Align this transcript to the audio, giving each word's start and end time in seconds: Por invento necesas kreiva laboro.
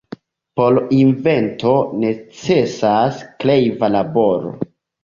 Por 0.59 0.77
invento 0.99 1.75
necesas 2.07 3.25
kreiva 3.45 3.97
laboro. 3.99 4.61